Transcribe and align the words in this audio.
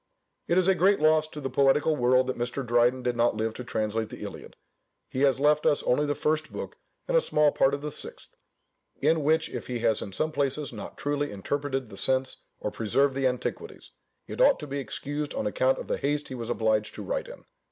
It 0.47 0.57
is 0.57 0.67
a 0.67 0.73
great 0.73 0.99
loss 0.99 1.27
to 1.27 1.39
the 1.39 1.47
poetical 1.51 1.95
world 1.95 2.25
that 2.25 2.35
Mr. 2.35 2.65
Dryden 2.65 3.03
did 3.03 3.15
not 3.15 3.37
live 3.37 3.53
to 3.53 3.63
translate 3.63 4.09
the 4.09 4.23
Iliad. 4.23 4.55
He 5.07 5.21
has 5.21 5.39
left 5.39 5.63
us 5.67 5.83
only 5.83 6.07
the 6.07 6.15
first 6.15 6.51
book, 6.51 6.75
and 7.07 7.15
a 7.15 7.21
small 7.21 7.51
part 7.51 7.75
of 7.75 7.83
the 7.83 7.91
sixth; 7.91 8.35
in 8.99 9.21
which 9.23 9.47
if 9.51 9.67
he 9.67 9.77
has 9.81 10.01
in 10.01 10.11
some 10.11 10.31
places 10.31 10.73
not 10.73 10.97
truly 10.97 11.29
interpreted 11.31 11.89
the 11.89 11.97
sense, 11.97 12.37
or 12.59 12.71
preserved 12.71 13.13
the 13.13 13.27
antiquities, 13.27 13.91
it 14.25 14.41
ought 14.41 14.59
to 14.61 14.65
be 14.65 14.79
excused 14.79 15.35
on 15.35 15.45
account 15.45 15.77
of 15.77 15.87
the 15.87 15.99
haste 15.99 16.29
he 16.29 16.33
was 16.33 16.49
obliged 16.49 16.95
to 16.95 17.03
write 17.03 17.27
in. 17.27 17.43